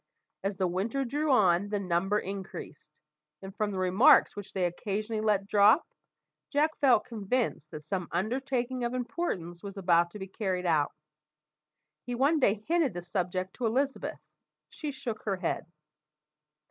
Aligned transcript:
As 0.43 0.57
the 0.57 0.65
winter 0.65 1.05
drew 1.05 1.29
on, 1.31 1.69
the 1.69 1.79
number 1.79 2.17
increased; 2.17 2.99
and 3.43 3.55
from 3.55 3.69
the 3.69 3.77
remarks 3.77 4.35
which 4.35 4.51
they 4.51 4.65
occasionally 4.65 5.21
let 5.21 5.45
drop, 5.45 5.85
Jack 6.49 6.75
felt 6.79 7.05
convinced 7.05 7.69
that 7.69 7.83
some 7.83 8.07
undertaking 8.11 8.83
of 8.83 8.95
importance 8.95 9.61
was 9.61 9.77
about 9.77 10.09
to 10.09 10.17
be 10.17 10.25
carried 10.25 10.65
out. 10.65 10.91
He 12.01 12.15
one 12.15 12.39
day 12.39 12.63
hinted 12.67 12.95
the 12.95 13.03
subject 13.03 13.53
to 13.57 13.67
Elizabeth. 13.67 14.19
She 14.69 14.89
shook 14.89 15.21
her 15.21 15.35
head. 15.35 15.67